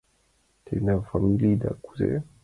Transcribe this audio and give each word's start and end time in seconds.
Тендан 0.65 0.99
фамилийда 1.09 1.71
кузе?» 1.85 2.11